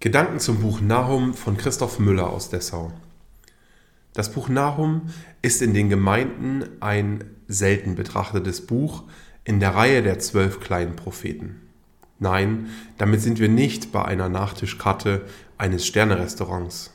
Gedanken 0.00 0.38
zum 0.38 0.60
Buch 0.60 0.80
Nahum 0.80 1.34
von 1.34 1.56
Christoph 1.56 1.98
Müller 1.98 2.30
aus 2.30 2.50
Dessau. 2.50 2.92
Das 4.12 4.30
Buch 4.30 4.48
Nahum 4.48 5.10
ist 5.42 5.60
in 5.60 5.74
den 5.74 5.88
Gemeinden 5.88 6.62
ein 6.78 7.24
selten 7.48 7.96
betrachtetes 7.96 8.64
Buch 8.64 9.02
in 9.42 9.58
der 9.58 9.74
Reihe 9.74 10.04
der 10.04 10.20
zwölf 10.20 10.60
kleinen 10.60 10.94
Propheten. 10.94 11.62
Nein, 12.20 12.68
damit 12.96 13.22
sind 13.22 13.40
wir 13.40 13.48
nicht 13.48 13.90
bei 13.90 14.04
einer 14.04 14.28
Nachtischkarte 14.28 15.24
eines 15.56 15.84
Sternerestaurants. 15.84 16.92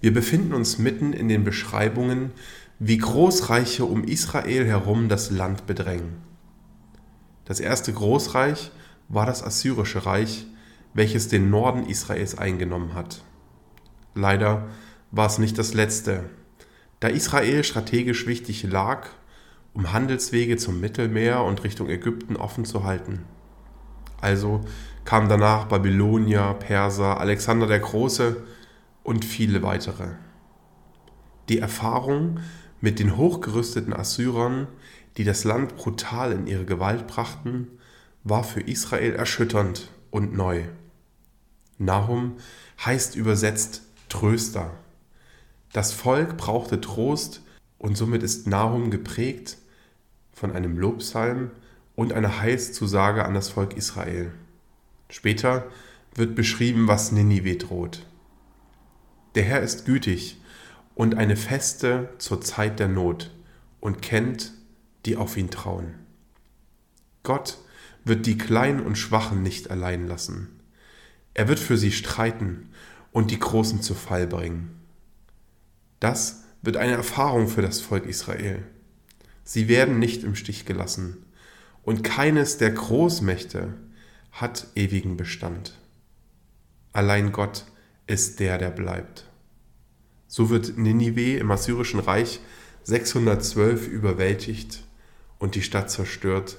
Wir 0.00 0.14
befinden 0.14 0.54
uns 0.54 0.78
mitten 0.78 1.12
in 1.12 1.28
den 1.28 1.42
Beschreibungen, 1.42 2.30
wie 2.78 2.98
Großreiche 2.98 3.84
um 3.84 4.04
Israel 4.04 4.64
herum 4.64 5.08
das 5.08 5.32
Land 5.32 5.66
bedrängen. 5.66 6.18
Das 7.46 7.58
erste 7.58 7.92
Großreich 7.92 8.70
war 9.08 9.26
das 9.26 9.42
Assyrische 9.42 10.06
Reich, 10.06 10.46
welches 10.94 11.28
den 11.28 11.50
Norden 11.50 11.86
Israels 11.86 12.36
eingenommen 12.36 12.94
hat. 12.94 13.22
Leider 14.14 14.68
war 15.10 15.26
es 15.26 15.38
nicht 15.38 15.58
das 15.58 15.74
letzte. 15.74 16.24
Da 17.00 17.08
Israel 17.08 17.62
strategisch 17.64 18.26
wichtig 18.26 18.64
lag, 18.64 19.06
um 19.74 19.92
Handelswege 19.92 20.56
zum 20.56 20.80
Mittelmeer 20.80 21.44
und 21.44 21.62
Richtung 21.62 21.88
Ägypten 21.88 22.36
offen 22.36 22.64
zu 22.64 22.84
halten. 22.84 23.24
Also 24.20 24.62
kamen 25.04 25.28
danach 25.28 25.66
Babylonier, 25.66 26.56
Perser, 26.58 27.20
Alexander 27.20 27.66
der 27.66 27.78
Große 27.78 28.44
und 29.04 29.24
viele 29.24 29.62
weitere. 29.62 30.08
Die 31.48 31.60
Erfahrung 31.60 32.40
mit 32.80 32.98
den 32.98 33.16
hochgerüsteten 33.16 33.92
Assyrern, 33.92 34.66
die 35.16 35.24
das 35.24 35.44
Land 35.44 35.76
brutal 35.76 36.32
in 36.32 36.46
ihre 36.46 36.64
Gewalt 36.64 37.06
brachten, 37.06 37.68
war 38.24 38.44
für 38.44 38.60
Israel 38.60 39.14
erschütternd 39.14 39.90
und 40.10 40.34
neu. 40.34 40.64
Nahum 41.78 42.36
heißt 42.84 43.16
übersetzt 43.16 43.82
Tröster. 44.08 44.72
Das 45.72 45.92
Volk 45.92 46.36
brauchte 46.36 46.80
Trost 46.80 47.42
und 47.78 47.96
somit 47.96 48.22
ist 48.22 48.46
Nahum 48.46 48.90
geprägt 48.90 49.58
von 50.32 50.52
einem 50.52 50.76
Lobpsalm 50.76 51.50
und 51.94 52.12
einer 52.12 52.40
Heilszusage 52.40 53.24
an 53.24 53.34
das 53.34 53.48
Volk 53.50 53.76
Israel. 53.76 54.32
Später 55.08 55.66
wird 56.14 56.34
beschrieben, 56.34 56.88
was 56.88 57.12
Ninive 57.12 57.56
droht. 57.56 58.06
Der 59.34 59.44
Herr 59.44 59.60
ist 59.60 59.84
gütig 59.84 60.40
und 60.94 61.16
eine 61.16 61.36
Feste 61.36 62.08
zur 62.18 62.40
Zeit 62.40 62.80
der 62.80 62.88
Not 62.88 63.30
und 63.80 64.02
kennt, 64.02 64.52
die 65.06 65.16
auf 65.16 65.36
ihn 65.36 65.50
trauen. 65.50 65.94
Gott 67.22 67.58
wird 68.04 68.26
die 68.26 68.38
Kleinen 68.38 68.80
und 68.80 68.96
Schwachen 68.96 69.42
nicht 69.42 69.70
allein 69.70 70.08
lassen. 70.08 70.57
Er 71.34 71.48
wird 71.48 71.58
für 71.58 71.76
sie 71.76 71.92
streiten 71.92 72.70
und 73.12 73.30
die 73.30 73.38
Großen 73.38 73.82
zu 73.82 73.94
Fall 73.94 74.26
bringen. 74.26 74.78
Das 76.00 76.44
wird 76.62 76.76
eine 76.76 76.92
Erfahrung 76.92 77.48
für 77.48 77.62
das 77.62 77.80
Volk 77.80 78.06
Israel. 78.06 78.64
Sie 79.44 79.68
werden 79.68 79.98
nicht 79.98 80.24
im 80.24 80.34
Stich 80.34 80.66
gelassen 80.66 81.24
und 81.82 82.02
keines 82.04 82.58
der 82.58 82.70
Großmächte 82.70 83.74
hat 84.32 84.66
ewigen 84.74 85.16
Bestand. 85.16 85.78
Allein 86.92 87.32
Gott 87.32 87.64
ist 88.06 88.40
der, 88.40 88.58
der 88.58 88.70
bleibt. 88.70 89.24
So 90.26 90.50
wird 90.50 90.76
Ninive 90.76 91.38
im 91.38 91.50
Assyrischen 91.50 92.00
Reich 92.00 92.40
612 92.84 93.88
überwältigt 93.88 94.84
und 95.38 95.54
die 95.54 95.62
Stadt 95.62 95.90
zerstört, 95.90 96.58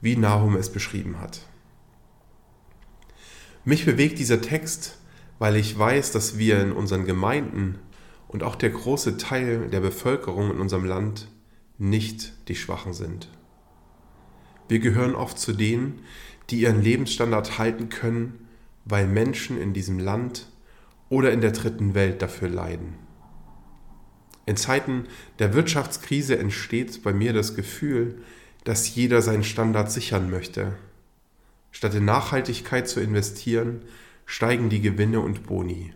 wie 0.00 0.16
Nahum 0.16 0.56
es 0.56 0.70
beschrieben 0.70 1.20
hat. 1.20 1.40
Mich 3.68 3.84
bewegt 3.84 4.18
dieser 4.18 4.40
Text, 4.40 4.96
weil 5.38 5.54
ich 5.54 5.78
weiß, 5.78 6.10
dass 6.12 6.38
wir 6.38 6.58
in 6.58 6.72
unseren 6.72 7.04
Gemeinden 7.04 7.78
und 8.26 8.42
auch 8.42 8.56
der 8.56 8.70
große 8.70 9.18
Teil 9.18 9.68
der 9.68 9.80
Bevölkerung 9.80 10.52
in 10.52 10.58
unserem 10.58 10.86
Land 10.86 11.28
nicht 11.76 12.32
die 12.48 12.54
Schwachen 12.54 12.94
sind. 12.94 13.28
Wir 14.68 14.78
gehören 14.78 15.14
oft 15.14 15.38
zu 15.38 15.52
denen, 15.52 16.00
die 16.48 16.62
ihren 16.62 16.80
Lebensstandard 16.80 17.58
halten 17.58 17.90
können, 17.90 18.48
weil 18.86 19.06
Menschen 19.06 19.60
in 19.60 19.74
diesem 19.74 19.98
Land 19.98 20.46
oder 21.10 21.30
in 21.30 21.42
der 21.42 21.52
dritten 21.52 21.92
Welt 21.92 22.22
dafür 22.22 22.48
leiden. 22.48 22.94
In 24.46 24.56
Zeiten 24.56 25.04
der 25.40 25.52
Wirtschaftskrise 25.52 26.38
entsteht 26.38 27.02
bei 27.02 27.12
mir 27.12 27.34
das 27.34 27.54
Gefühl, 27.54 28.22
dass 28.64 28.94
jeder 28.94 29.20
seinen 29.20 29.44
Standard 29.44 29.92
sichern 29.92 30.30
möchte 30.30 30.72
Statt 31.78 31.94
in 31.94 32.06
Nachhaltigkeit 32.06 32.88
zu 32.88 32.98
investieren, 32.98 33.82
steigen 34.26 34.68
die 34.68 34.80
Gewinne 34.80 35.20
und 35.20 35.44
Boni. 35.46 35.94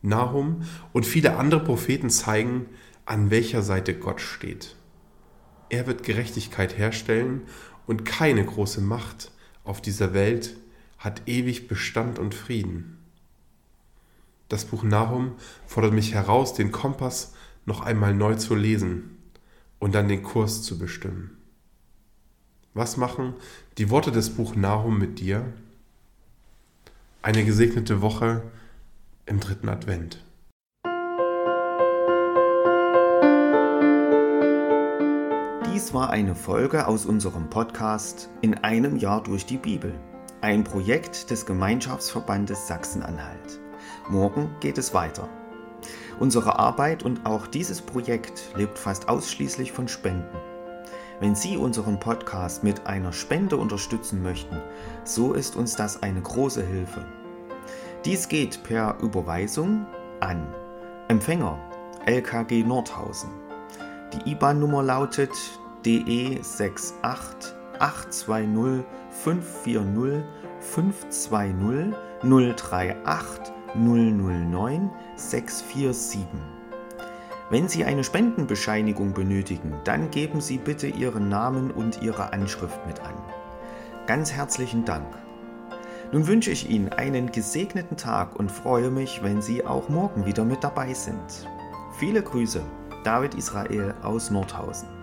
Nahum 0.00 0.62
und 0.92 1.04
viele 1.04 1.34
andere 1.34 1.64
Propheten 1.64 2.08
zeigen, 2.08 2.66
an 3.04 3.32
welcher 3.32 3.62
Seite 3.62 3.98
Gott 3.98 4.20
steht. 4.20 4.76
Er 5.70 5.88
wird 5.88 6.04
Gerechtigkeit 6.04 6.78
herstellen 6.78 7.48
und 7.88 8.04
keine 8.04 8.44
große 8.44 8.80
Macht 8.80 9.32
auf 9.64 9.82
dieser 9.82 10.14
Welt 10.14 10.56
hat 10.98 11.22
ewig 11.26 11.66
Bestand 11.66 12.20
und 12.20 12.32
Frieden. 12.32 12.96
Das 14.48 14.66
Buch 14.66 14.84
Nahum 14.84 15.32
fordert 15.66 15.94
mich 15.94 16.14
heraus, 16.14 16.54
den 16.54 16.70
Kompass 16.70 17.34
noch 17.66 17.80
einmal 17.80 18.14
neu 18.14 18.36
zu 18.36 18.54
lesen 18.54 19.18
und 19.80 19.96
dann 19.96 20.06
den 20.06 20.22
Kurs 20.22 20.62
zu 20.62 20.78
bestimmen. 20.78 21.37
Was 22.78 22.96
machen 22.96 23.34
die 23.76 23.90
Worte 23.90 24.12
des 24.12 24.30
Buch 24.30 24.54
Nahum 24.54 25.00
mit 25.00 25.18
dir? 25.18 25.44
Eine 27.22 27.44
gesegnete 27.44 28.02
Woche 28.02 28.42
im 29.26 29.40
dritten 29.40 29.68
Advent. 29.68 30.22
Dies 35.66 35.92
war 35.92 36.10
eine 36.10 36.36
Folge 36.36 36.86
aus 36.86 37.04
unserem 37.04 37.50
Podcast 37.50 38.28
In 38.42 38.54
einem 38.58 38.96
Jahr 38.96 39.24
durch 39.24 39.44
die 39.44 39.58
Bibel, 39.58 39.92
ein 40.40 40.62
Projekt 40.62 41.32
des 41.32 41.46
Gemeinschaftsverbandes 41.46 42.68
Sachsen-Anhalt. 42.68 43.58
Morgen 44.08 44.54
geht 44.60 44.78
es 44.78 44.94
weiter. 44.94 45.28
Unsere 46.20 46.60
Arbeit 46.60 47.02
und 47.02 47.26
auch 47.26 47.48
dieses 47.48 47.82
Projekt 47.82 48.52
lebt 48.54 48.78
fast 48.78 49.08
ausschließlich 49.08 49.72
von 49.72 49.88
Spenden. 49.88 50.47
Wenn 51.20 51.34
Sie 51.34 51.56
unseren 51.56 51.98
Podcast 51.98 52.62
mit 52.62 52.86
einer 52.86 53.12
Spende 53.12 53.56
unterstützen 53.56 54.22
möchten, 54.22 54.56
so 55.02 55.32
ist 55.32 55.56
uns 55.56 55.74
das 55.74 56.02
eine 56.02 56.20
große 56.20 56.64
Hilfe. 56.64 57.04
Dies 58.04 58.28
geht 58.28 58.62
per 58.62 58.98
Überweisung 59.00 59.84
an 60.20 60.46
Empfänger 61.08 61.58
LKG 62.06 62.62
Nordhausen. 62.62 63.30
Die 64.12 64.30
IBAN-Nummer 64.30 64.84
lautet 64.84 65.32
DE 65.84 66.38
68 66.40 67.52
820 67.80 68.84
540 69.10 70.24
520 70.60 71.94
038 72.22 73.52
009 73.74 74.90
647. 75.16 76.57
Wenn 77.50 77.66
Sie 77.66 77.84
eine 77.84 78.04
Spendenbescheinigung 78.04 79.14
benötigen, 79.14 79.74
dann 79.84 80.10
geben 80.10 80.42
Sie 80.42 80.58
bitte 80.58 80.86
Ihren 80.86 81.30
Namen 81.30 81.70
und 81.70 82.02
Ihre 82.02 82.34
Anschrift 82.34 82.86
mit 82.86 83.00
an. 83.00 83.14
Ganz 84.06 84.32
herzlichen 84.32 84.84
Dank. 84.84 85.06
Nun 86.12 86.26
wünsche 86.26 86.50
ich 86.50 86.68
Ihnen 86.68 86.90
einen 86.90 87.32
gesegneten 87.32 87.96
Tag 87.96 88.36
und 88.36 88.52
freue 88.52 88.90
mich, 88.90 89.22
wenn 89.22 89.40
Sie 89.40 89.64
auch 89.64 89.88
morgen 89.88 90.26
wieder 90.26 90.44
mit 90.44 90.62
dabei 90.62 90.92
sind. 90.92 91.48
Viele 91.98 92.22
Grüße, 92.22 92.60
David 93.02 93.34
Israel 93.34 93.94
aus 94.02 94.30
Nordhausen. 94.30 94.97